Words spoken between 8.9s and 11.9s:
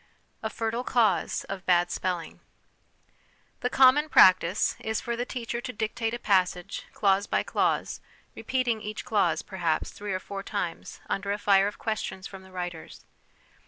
clause, perhaps, three or four times under a fire of